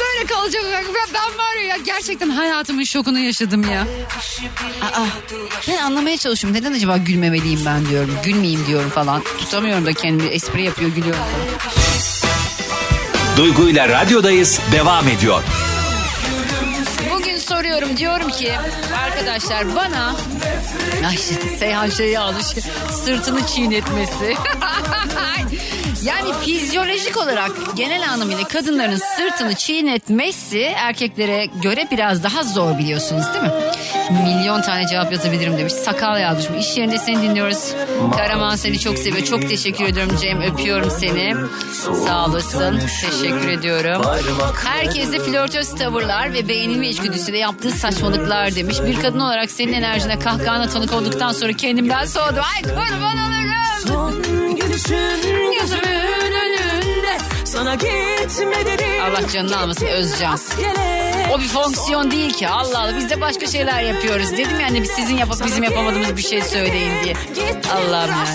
Böyle 0.00 0.26
kalacak. 0.26 0.64
Ben 1.14 1.38
var 1.38 1.56
ya 1.68 1.76
gerçekten 1.76 2.30
hayatımın 2.30 2.84
şokunu 2.84 3.18
yaşadım 3.18 3.70
ya. 3.70 3.80
Aa, 4.82 5.06
ben 5.68 5.76
anlamaya 5.76 6.16
çalışıyorum. 6.16 6.60
Neden 6.60 6.72
acaba 6.72 6.96
gülmemeliyim 6.96 7.60
ben 7.66 7.86
diyorum. 7.88 8.18
Gülmeyeyim 8.24 8.66
diyorum 8.66 8.90
falan. 8.90 9.22
Tutamıyorum 9.38 9.86
da 9.86 9.92
kendimi 9.92 10.28
espri 10.28 10.62
yapıyor 10.62 10.90
gülüyorum 10.90 11.24
falan. 11.24 11.76
Duygu 13.36 13.68
ile 13.68 13.88
radyodayız 13.88 14.60
devam 14.72 15.08
ediyor. 15.08 15.42
Soruyorum 17.80 17.96
diyorum 17.96 18.30
ki 18.30 18.52
arkadaşlar 19.04 19.76
bana 19.76 20.14
Ay 21.08 21.16
Seyhan 21.58 21.88
şeyi 21.88 22.18
almış 22.18 22.46
sırtını 23.04 23.46
çiğnetmesi. 23.46 24.34
yani 26.04 26.32
fizyolojik 26.44 27.16
olarak 27.16 27.50
genel 27.76 28.10
anlamıyla 28.10 28.44
kadınların 28.48 29.00
sırtını 29.16 29.54
çiğnetmesi 29.54 30.60
erkeklere 30.60 31.46
göre 31.62 31.88
biraz 31.90 32.22
daha 32.24 32.42
zor 32.42 32.78
biliyorsunuz 32.78 33.24
değil 33.34 33.44
mi? 33.44 33.50
Milyon 34.24 34.62
tane 34.62 34.86
cevap 34.86 35.12
yazabilirim 35.12 35.58
demiş. 35.58 35.72
Sakal 35.72 36.20
yazmış. 36.20 36.66
İş 36.66 36.76
yerinde 36.76 36.98
seni 36.98 37.22
dinliyoruz. 37.22 37.74
Karaman 38.16 38.56
seni 38.56 38.78
çok 38.78 38.98
seviyor. 38.98 39.26
Çok 39.26 39.48
teşekkür 39.48 39.84
ediyorum 39.84 40.16
Cem. 40.20 40.42
Öpüyorum 40.42 40.90
seni. 40.90 41.34
Sağ 42.06 42.26
olasın. 42.26 42.80
Teşekkür 43.10 43.48
ediyorum. 43.48 44.02
Herkese 44.66 45.18
flörtöz 45.18 45.74
tavırlar 45.74 46.32
ve 46.32 46.48
beğenilme 46.48 46.88
içgüdüsüyle 46.88 47.38
yaptığı 47.38 47.70
saçmalıklar 47.70 48.54
demiş. 48.54 48.76
Bir 48.86 49.02
kadın 49.02 49.20
olarak 49.20 49.50
senin 49.50 49.72
enerjine 49.72 50.18
kahkahana 50.18 50.68
tanık 50.68 50.92
olduktan 50.92 51.32
sonra 51.32 51.52
kendimden 51.52 52.04
soğudum. 52.04 52.44
Ay 52.54 52.62
kurban 52.62 53.18
olurum. 53.18 53.39
Gülüşün 54.88 55.52
gözümün 55.60 56.32
önünde 56.32 57.18
Sana 57.44 57.74
gitme 57.74 58.66
dedim 58.66 58.86
Allah 59.04 59.28
canını 59.28 59.58
almasın 59.58 59.86
Özcan. 59.86 60.38
O 61.32 61.40
bir 61.40 61.48
fonksiyon 61.48 62.10
değil 62.10 62.32
ki. 62.32 62.48
Allah 62.48 62.78
Allah 62.78 62.96
biz 62.96 63.10
de 63.10 63.20
başka 63.20 63.46
şeyler 63.46 63.82
yapıyoruz. 63.82 64.32
Dedim 64.32 64.60
yani 64.60 64.82
biz 64.82 64.90
sizin 64.90 65.16
yapıp 65.16 65.44
bizim 65.44 65.64
yapamadığımız 65.64 66.16
bir 66.16 66.22
şey 66.22 66.42
söyleyin 66.42 66.92
diye. 67.04 67.14
Allah'ım 67.74 68.10
ya. 68.10 68.26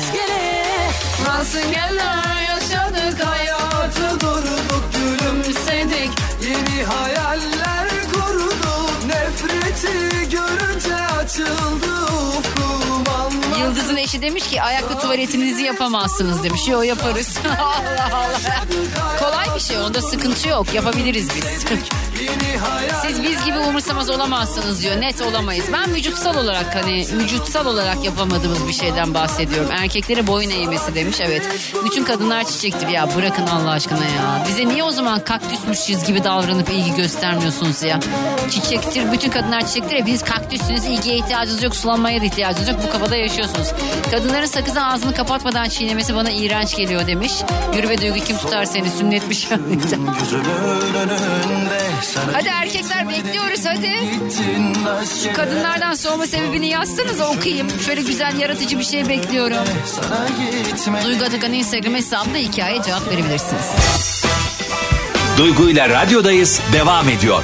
Rastgeler 1.27 2.35
yaşadık 2.41 2.54
eşi 14.05 14.21
demiş 14.21 14.47
ki 14.47 14.61
ayakta 14.61 14.99
tuvaletinizi 14.99 15.63
yapamazsınız 15.63 16.43
demiş. 16.43 16.67
Yo 16.67 16.81
yaparız. 16.81 17.37
Allah 17.59 18.09
Allah. 18.13 18.65
Kolay 19.19 19.55
bir 19.55 19.59
şey 19.59 19.77
onda 19.77 20.01
sıkıntı 20.01 20.49
yok. 20.49 20.73
Yapabiliriz 20.73 21.27
biz. 21.35 21.45
Siz 23.01 23.23
biz 23.23 23.45
gibi 23.45 23.57
umursamaz 23.57 24.09
olamazsınız 24.09 24.81
diyor. 24.81 25.01
Net 25.01 25.21
olamayız. 25.21 25.65
Ben 25.73 25.95
vücutsal 25.95 26.35
olarak 26.35 26.75
hani 26.75 27.07
vücutsal 27.11 27.65
olarak 27.65 28.03
yapamadığımız 28.03 28.67
bir 28.67 28.73
şeyden 28.73 29.13
bahsediyorum. 29.13 29.71
Erkeklere 29.71 30.27
boyun 30.27 30.49
eğmesi 30.49 30.95
demiş. 30.95 31.17
Evet. 31.19 31.43
Bütün 31.85 32.03
kadınlar 32.03 32.43
çiçektir 32.43 32.87
ya. 32.87 33.15
Bırakın 33.15 33.47
Allah 33.47 33.69
aşkına 33.69 34.05
ya. 34.05 34.45
Bize 34.47 34.67
niye 34.67 34.83
o 34.83 34.91
zaman 34.91 35.23
kaktüsmüşüz 35.23 36.03
gibi 36.03 36.23
davranıp 36.23 36.69
ilgi 36.69 36.95
göstermiyorsunuz 36.95 37.83
ya? 37.83 37.99
Çiçektir. 38.51 39.11
Bütün 39.11 39.29
kadınlar 39.29 39.67
çiçektir. 39.67 39.95
Hepiniz 39.95 40.23
kaktüssünüz. 40.23 40.85
İlgiye 40.85 41.17
ihtiyacınız 41.17 41.63
yok. 41.63 41.75
Sulanmaya 41.75 42.21
da 42.21 42.25
ihtiyacınız 42.25 42.67
yok. 42.67 42.79
Bu 42.87 42.91
kafada 42.91 43.15
yaşıyorsunuz. 43.15 43.67
Kadınların 44.11 44.45
sakızı 44.45 44.85
ağzını 44.85 45.13
kapatmadan 45.13 45.69
çiğnemesi 45.69 46.15
bana 46.15 46.31
iğrenç 46.31 46.75
geliyor 46.75 47.07
demiş. 47.07 47.33
Yürü 47.75 47.89
ve 47.89 47.97
duygu 48.01 48.19
kim 48.19 48.37
tutar 48.37 48.65
seni 48.65 48.89
sünnetmiş. 48.89 49.47
hadi 52.33 52.47
erkekler 52.47 53.09
bekliyoruz 53.09 53.65
hadi. 53.65 53.91
Şu 55.23 55.33
kadınlardan 55.33 55.93
soğuma 55.93 56.27
sebebini 56.27 56.67
yazsanız 56.67 57.21
okuyayım. 57.21 57.67
Şöyle 57.85 58.01
güzel 58.01 58.39
yaratıcı 58.39 58.79
bir 58.79 58.83
şey 58.83 59.09
bekliyorum. 59.09 59.57
Duygu 61.05 61.25
Atakan'ın 61.25 61.53
Instagram 61.53 61.93
hesabında 61.93 62.37
hikaye 62.37 62.81
cevap 62.81 63.07
verebilirsiniz. 63.11 63.71
Duygu 65.37 65.69
ile 65.69 65.89
radyodayız 65.89 66.61
devam 66.73 67.09
ediyor. 67.09 67.43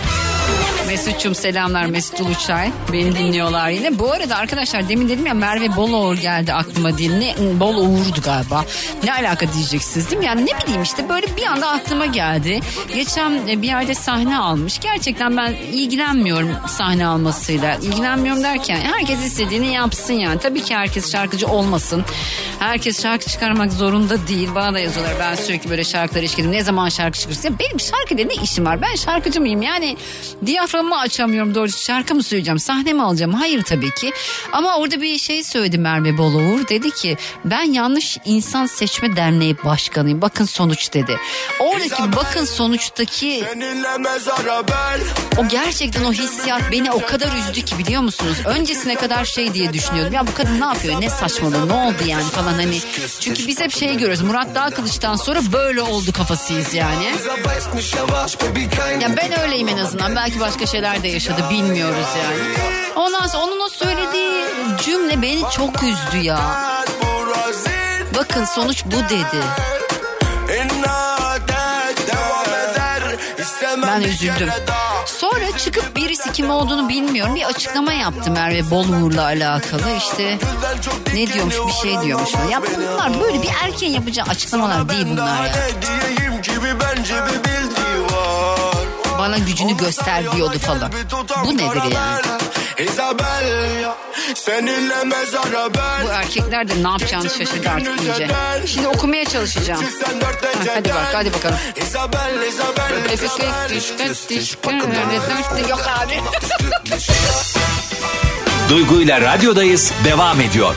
Mesut'cum 0.92 1.36
selamlar 1.36 1.86
Mesut 1.86 2.22
Uluçay. 2.22 2.72
Beni 2.94 3.16
dinliyorlar 3.16 3.70
yine. 3.70 4.00
Bu 4.00 4.12
arada 4.12 4.36
arkadaşlar 4.36 4.90
demin 4.90 5.10
dedim 5.10 5.26
ya 5.26 5.34
Merve 5.34 5.76
Boloğur 5.76 6.18
geldi 6.18 6.54
aklıma 6.54 6.98
diye. 6.98 7.20
Ne, 7.20 7.36
Boloğur'du 7.60 8.22
galiba. 8.24 8.66
Ne 9.04 9.14
alaka 9.14 9.54
diyeceksiniz 9.54 10.12
değil 10.12 10.20
mi? 10.20 10.26
Yani 10.26 10.42
ne 10.42 10.64
bileyim 10.64 10.82
işte 10.82 11.10
böyle 11.10 11.38
bir 11.38 11.46
anda 11.46 11.70
aklıma 11.70 12.06
geldi. 12.06 12.60
Geçen 12.96 13.48
e, 13.48 13.62
bir 13.62 13.68
yerde 13.68 13.96
sahne 13.96 14.38
almış. 14.38 14.80
Gerçekten 14.80 15.38
ben 15.38 15.54
ilgilenmiyorum 15.72 16.50
sahne 16.68 17.06
almasıyla. 17.06 17.76
İlgilenmiyorum 17.76 18.44
derken 18.44 18.80
herkes 18.80 19.26
istediğini 19.26 19.74
yapsın 19.74 20.14
yani. 20.14 20.40
Tabii 20.40 20.64
ki 20.64 20.76
herkes 20.76 21.12
şarkıcı 21.12 21.48
olmasın. 21.48 22.04
Herkes 22.60 23.04
şarkı 23.04 23.26
çıkarmak 23.30 23.74
zorunda 23.74 24.28
değil. 24.28 24.50
Bana 24.56 24.74
da 24.74 24.80
yazıyorlar 24.80 25.16
ben 25.20 25.36
sürekli 25.36 25.70
böyle 25.70 25.84
şarkılar 25.84 26.24
eşkiliyorum. 26.24 26.58
Ne 26.58 26.64
zaman 26.64 26.90
şarkı 26.90 27.20
çıkırsın? 27.20 27.50
Ya 27.50 27.60
benim 27.60 27.80
şarkıyla 27.80 28.26
ne 28.26 28.44
işim 28.44 28.66
var? 28.66 28.82
Ben 28.82 28.96
şarkıcı 28.96 29.42
mıyım? 29.42 29.62
Yani 29.62 29.98
diyaframımı 30.82 31.00
açamıyorum 31.00 31.56
doğrusu. 31.56 31.86
Şarkı 31.86 32.16
mı 32.16 32.24
söyleyeceğim? 32.24 32.60
Sahne 32.60 32.94
mi 32.94 33.04
alacağım? 33.04 33.34
Hayır 33.34 33.64
tabii 33.64 33.92
ki. 33.92 34.14
Ama 34.52 34.78
orada 34.78 35.02
bir 35.02 35.18
şey 35.18 35.44
söyledi 35.44 35.78
Merve 35.78 36.18
Boluğur. 36.18 36.68
Dedi 36.68 36.92
ki 36.92 37.18
ben 37.46 37.62
yanlış 37.64 38.18
insan 38.26 38.66
seçme 38.66 39.16
derneği 39.16 39.58
başkanıyım. 39.66 40.22
Bakın 40.22 40.46
sonuç 40.46 40.94
dedi. 40.94 41.18
Oradaki 41.60 42.16
bakın 42.16 42.46
sonuçtaki 42.46 43.44
o 45.38 45.48
gerçekten 45.48 46.04
o 46.04 46.14
hissiyat 46.14 46.72
beni 46.72 46.92
o 46.92 47.06
kadar 47.06 47.28
üzdü 47.38 47.62
ki 47.66 47.78
biliyor 47.78 48.02
musunuz? 48.02 48.38
Öncesine 48.46 48.96
kadar 48.96 49.26
şey 49.26 49.54
diye 49.54 49.74
düşünüyordum. 49.74 50.14
Ya 50.14 50.28
bu 50.28 50.34
kadın 50.34 50.62
ne 50.62 50.66
yapıyor? 50.66 51.02
Ne 51.02 51.10
saçmalığı? 51.10 51.68
Ne 51.68 51.74
oldu 51.74 52.04
yani 52.06 52.24
falan 52.24 52.54
hani. 52.54 52.80
Çünkü 53.20 53.48
biz 53.48 53.60
hep 53.60 53.72
şey 53.72 53.94
görüyoruz. 53.94 54.22
Murat 54.22 54.56
Dağkılıç'tan 54.56 55.16
sonra 55.16 55.40
böyle 55.54 55.82
oldu 55.82 56.14
kafasıyız 56.14 56.74
yani. 56.74 57.06
Ya 59.02 59.18
ben 59.18 59.40
öyleyim 59.40 59.68
en 59.68 59.78
azından. 59.78 60.16
Belki 60.16 60.40
başka 60.40 60.66
şeyler 60.72 61.04
de 61.04 61.08
yaşadı 61.08 61.42
bilmiyoruz 61.50 62.08
yani. 62.24 62.56
Ondan 62.96 63.28
sonra 63.28 63.44
onun 63.44 63.60
o 63.60 63.70
söylediği 63.70 64.46
cümle 64.86 65.22
beni 65.22 65.42
çok 65.58 65.84
üzdü 65.84 66.18
ya. 66.18 66.40
Bakın 68.16 68.46
sonuç 68.46 68.86
bu 68.86 69.10
dedi. 69.10 69.44
Ben 73.88 74.02
üzüldüm. 74.02 74.50
Sonra 75.06 75.58
çıkıp 75.58 75.96
birisi 75.96 76.32
kim 76.32 76.50
olduğunu 76.50 76.90
bilmiyorum 76.90 77.36
bir 77.36 77.44
açıklama 77.44 77.94
yaptı 77.94 78.32
Merve 78.32 78.70
Boluğur'la 78.72 79.24
alakalı 79.24 79.98
işte 79.98 80.38
ne 81.14 81.34
diyormuş 81.34 81.56
bir 81.68 81.90
şey 81.90 82.02
diyormuş. 82.02 82.30
Ya 82.52 82.62
bunlar 82.62 83.22
böyle 83.22 83.42
bir 83.42 83.50
erkeğin 83.64 83.94
yapacağı 83.94 84.26
açıklamalar 84.26 84.90
değil 84.90 85.06
bunlar 85.10 85.46
ya. 85.46 85.52
Ne 87.12 87.61
Bana 89.22 89.38
gücünü 89.38 89.78
göster 89.78 90.32
diyordu 90.36 90.60
falan. 90.60 90.92
Bu 91.46 91.58
nedir 91.58 91.82
yani? 91.94 92.22
Bu 96.06 96.10
erkekler 96.12 96.68
de 96.70 96.84
ne 96.84 96.88
yapacağını 96.90 97.30
şaşırdı 97.30 97.70
artık 97.70 98.02
iyice. 98.02 98.28
Şimdi 98.68 98.88
okumaya 98.88 99.26
çalışacağım. 99.26 99.82
Ha, 99.84 100.70
hadi 100.76 100.90
bak 100.90 101.08
hadi 101.14 101.34
bakalım. 101.34 101.56
Yok 105.70 105.82
abi. 106.06 106.22
Duygu 108.70 109.02
ile 109.02 109.22
radyodayız 109.22 109.92
devam 110.06 110.42
ediyor. 110.42 110.76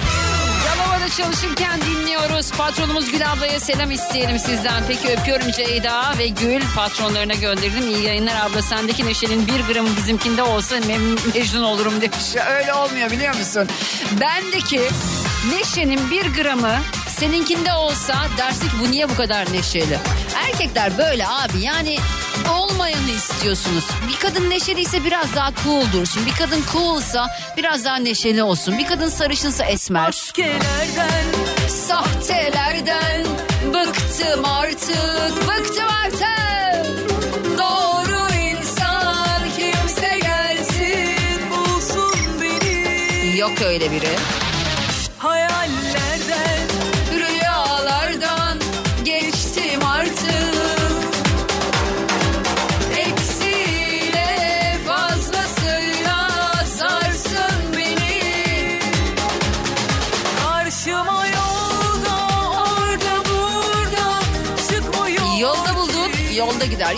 Çalışırken 1.16 1.80
dinliyoruz. 1.82 2.52
Patronumuz 2.52 3.10
Gül 3.12 3.32
ablaya 3.32 3.60
selam 3.60 3.90
isteyelim 3.90 4.38
sizden. 4.38 4.84
Peki 4.88 5.08
öpüyorum 5.08 5.50
Ceyda 5.50 6.18
ve 6.18 6.28
Gül. 6.28 6.62
Patronlarına 6.76 7.34
gönderdim. 7.34 7.88
İyi 7.88 8.02
yayınlar 8.02 8.36
abla. 8.46 8.62
Sendeki 8.62 9.06
neşenin 9.06 9.46
bir 9.46 9.72
gramı 9.74 9.88
bizimkinde 9.96 10.42
olsa 10.42 10.76
mem- 10.76 11.34
mecnun 11.38 11.62
olurum 11.62 12.00
demiş. 12.00 12.36
Öyle 12.58 12.74
olmuyor 12.74 13.10
biliyor 13.10 13.34
musun? 13.34 13.68
Bendeki 14.20 14.80
neşenin 15.52 16.10
bir 16.10 16.42
gramı 16.42 16.78
seninkinde 17.18 17.72
olsa 17.72 18.14
dersek 18.38 18.70
bu 18.80 18.90
niye 18.90 19.08
bu 19.08 19.16
kadar 19.16 19.52
neşeli? 19.52 19.98
Erkekler 20.46 20.98
böyle 20.98 21.26
abi 21.26 21.60
yani 21.60 21.96
olmayanı 22.52 23.10
istiyorsunuz. 23.10 23.84
Bir 24.08 24.16
kadın 24.28 24.50
neşeliyse 24.50 25.04
biraz 25.04 25.34
daha 25.34 25.52
cool 25.64 25.92
dursun. 25.92 26.26
Bir 26.26 26.34
kadın 26.34 26.62
coolsa 26.72 27.28
biraz 27.56 27.84
daha 27.84 27.96
neşeli 27.96 28.42
olsun. 28.42 28.78
Bir 28.78 28.86
kadın 28.86 29.08
sarışınsa 29.08 29.64
esmer. 29.64 30.06
Maskelerden 30.06 31.24
Sahtelerden 31.68 33.24
bıktım 33.66 34.44
artık, 34.44 35.48
bıktım 35.48 35.88
artık. 36.04 36.94
Doğru 37.58 38.34
insan 38.34 39.42
kimse 39.56 40.18
gelsin 40.18 41.50
bulsun 41.50 42.14
beni 42.40 43.38
Yok 43.38 43.62
öyle 43.62 43.90
biri. 43.90 44.08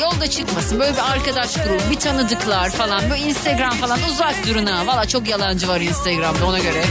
Yolda 0.00 0.30
çıkmasın. 0.30 0.80
Böyle 0.80 0.92
bir 0.92 1.12
arkadaş 1.12 1.54
grubu, 1.54 1.90
bir 1.90 1.96
tanıdıklar 1.96 2.70
falan. 2.70 3.10
Böyle 3.10 3.22
Instagram 3.22 3.70
falan 3.74 3.98
uzak 4.10 4.46
durun 4.46 4.66
ha. 4.66 4.86
Valla 4.86 5.08
çok 5.08 5.28
yalancı 5.28 5.68
var 5.68 5.80
Instagram'da 5.80 6.46
ona 6.46 6.58
göre. 6.58 6.82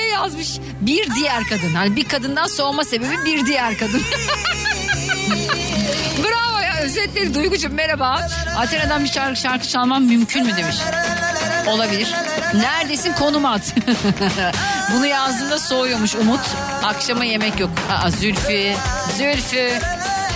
Şey 0.00 0.10
yazmış. 0.10 0.58
Bir 0.80 1.14
diğer 1.14 1.44
kadın. 1.44 1.74
Hani 1.74 1.96
bir 1.96 2.04
kadından 2.04 2.46
soğuma 2.46 2.84
sebebi 2.84 3.24
bir 3.24 3.46
diğer 3.46 3.78
kadın. 3.78 4.02
Bravo 6.24 6.58
ya 6.60 6.80
özetledi 6.82 7.34
Duygucuğum 7.34 7.72
merhaba. 7.72 8.28
Atina'dan 8.56 9.04
bir 9.04 9.08
şarkı, 9.08 9.40
şarkı 9.40 9.68
çalmam 9.68 10.02
mümkün 10.02 10.46
mü 10.46 10.56
demiş. 10.56 10.76
Olabilir. 11.66 12.14
Neredesin 12.54 13.12
konum 13.12 13.44
at. 13.44 13.74
Bunu 14.92 15.06
yazdığında 15.06 15.58
soğuyormuş 15.58 16.14
Umut. 16.14 16.40
Akşama 16.84 17.24
yemek 17.24 17.60
yok. 17.60 17.70
Aa, 17.90 18.10
Zülfü. 18.10 18.74
Zülfü. 19.18 19.78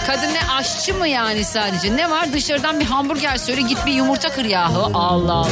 Kadın 0.07 0.35
ne 0.35 0.53
aşçı 0.53 0.95
mı 0.95 1.09
yani 1.09 1.45
sadece? 1.45 1.97
Ne 1.97 2.11
var 2.11 2.33
dışarıdan 2.33 2.81
bir 2.81 2.85
hamburger 2.85 3.37
söyle 3.37 3.61
git 3.61 3.87
bir 3.87 3.93
yumurta 3.93 4.29
kır 4.29 4.45
yahu. 4.45 4.91
Allah 4.95 5.33
Allah. 5.33 5.49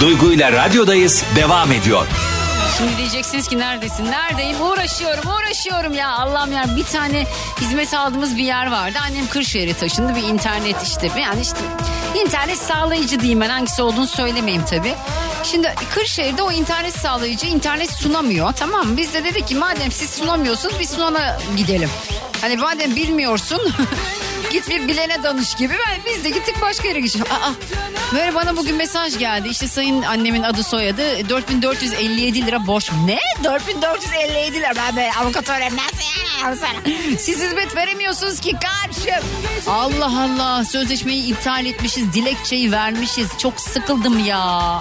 Duygu 0.00 0.38
radyodayız 0.38 1.24
devam 1.36 1.72
ediyor. 1.72 2.06
Şimdi 2.78 2.96
diyeceksiniz 2.96 3.48
ki 3.48 3.58
neredesin? 3.58 4.04
Neredeyim? 4.04 4.62
Uğraşıyorum, 4.62 5.24
uğraşıyorum 5.30 5.94
ya. 5.94 6.12
Allah'ım 6.12 6.52
ya 6.52 6.64
bir 6.76 6.84
tane 6.84 7.26
hizmet 7.60 7.94
aldığımız 7.94 8.36
bir 8.36 8.44
yer 8.44 8.70
vardı. 8.70 8.98
Annem 9.02 9.26
Kırşehir'e 9.26 9.74
taşındı. 9.74 10.14
Bir 10.14 10.22
internet 10.22 10.82
işte. 10.82 11.10
Yani 11.20 11.40
işte 11.40 11.58
internet 12.24 12.58
sağlayıcı 12.58 13.20
diyeyim 13.20 13.40
ben. 13.40 13.48
Hangisi 13.48 13.82
olduğunu 13.82 14.06
söylemeyeyim 14.06 14.64
tabii. 14.64 14.94
Şimdi 15.44 15.74
Kırşehir'de 15.94 16.42
o 16.42 16.52
internet 16.52 16.94
sağlayıcı 16.94 17.46
internet 17.46 17.90
sunamıyor. 17.90 18.52
Tamam 18.52 18.86
mı? 18.86 18.96
Biz 18.96 19.14
de 19.14 19.24
dedik 19.24 19.48
ki 19.48 19.54
madem 19.54 19.92
siz 19.92 20.10
sunamıyorsunuz 20.10 20.74
biz 20.80 20.90
sunana 20.90 21.38
gidelim. 21.56 21.90
Hani 22.40 22.56
madem 22.56 22.96
bilmiyorsun 22.96 23.60
git 24.52 24.68
bir 24.70 24.88
bilene 24.88 25.22
danış 25.22 25.54
gibi. 25.54 25.74
Ben, 25.88 26.00
biz 26.06 26.24
de 26.24 26.28
gittik 26.30 26.54
başka 26.62 26.88
yere 26.88 27.00
gittik. 27.00 27.22
Aa, 27.30 27.52
böyle 28.14 28.34
bana 28.34 28.56
bugün 28.56 28.76
mesaj 28.76 29.18
geldi. 29.18 29.48
İşte 29.48 29.68
sayın 29.68 30.02
annemin 30.02 30.42
adı 30.42 30.62
soyadı 30.62 31.28
4457 31.28 32.46
lira 32.46 32.66
borç. 32.66 32.90
Ne? 33.06 33.18
4457 33.44 34.56
lira. 34.56 34.72
Ben 34.76 34.96
böyle 34.96 35.12
avukat 35.12 35.48
öğrenmez. 35.50 35.90
Siz 37.18 37.40
hizmet 37.42 37.76
veremiyorsunuz 37.76 38.40
ki 38.40 38.52
karşım. 38.52 39.24
Allah 39.66 40.22
Allah 40.22 40.64
sözleşmeyi 40.64 41.24
iptal 41.26 41.66
etmişiz. 41.66 42.12
Dilekçeyi 42.12 42.72
vermişiz. 42.72 43.28
Çok 43.38 43.60
sıkıldım 43.60 44.24
ya. 44.24 44.80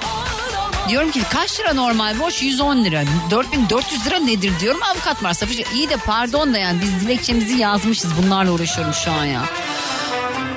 Diyorum 0.89 1.11
ki 1.11 1.21
kaç 1.29 1.59
lira 1.59 1.73
normal 1.73 2.19
borç? 2.19 2.43
110 2.43 2.83
lira. 2.83 3.03
4400 3.31 4.07
lira 4.07 4.19
nedir 4.19 4.51
diyorum 4.59 4.79
avukat 4.93 5.21
masrafı. 5.21 5.53
İyi 5.75 5.89
de 5.89 5.95
pardon 6.05 6.53
da 6.53 6.57
yani 6.57 6.79
biz 6.81 7.01
dilekçemizi 7.01 7.57
yazmışız. 7.57 8.11
Bunlarla 8.23 8.51
uğraşıyorum 8.51 8.93
şu 8.93 9.11
an 9.11 9.25
ya. 9.25 9.41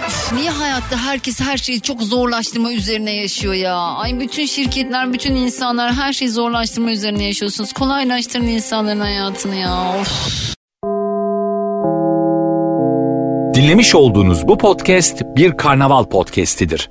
Üf, 0.08 0.32
Niye 0.32 0.50
hayatta 0.50 0.96
herkes 1.06 1.40
her 1.40 1.56
şeyi 1.56 1.80
çok 1.80 2.02
zorlaştırma 2.02 2.72
üzerine 2.72 3.10
yaşıyor 3.10 3.54
ya? 3.54 3.76
Ay 3.76 4.20
bütün 4.20 4.46
şirketler, 4.46 5.12
bütün 5.12 5.34
insanlar 5.34 5.92
her 5.94 6.12
şeyi 6.12 6.30
zorlaştırma 6.30 6.90
üzerine 6.90 7.24
yaşıyorsunuz. 7.24 7.72
Kolaylaştırın 7.72 8.46
insanların 8.46 9.00
hayatını 9.00 9.56
ya. 9.56 9.94
Of. 10.00 10.54
Dinlemiş 13.54 13.94
olduğunuz 13.94 14.48
bu 14.48 14.58
podcast 14.58 15.22
bir 15.36 15.56
karnaval 15.56 16.04
podcastidir. 16.04 16.90